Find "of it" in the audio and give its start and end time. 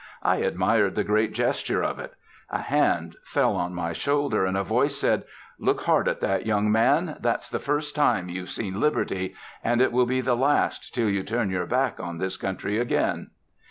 1.83-2.15